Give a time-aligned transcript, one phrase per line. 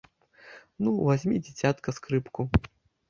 [0.87, 2.49] Ну, вазьмі, дзіцятка, скрыпку.